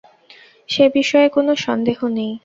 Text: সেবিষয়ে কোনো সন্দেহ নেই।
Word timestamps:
সেবিষয়ে 0.69 1.27
কোনো 1.35 1.51
সন্দেহ 1.65 1.99
নেই। 2.17 2.31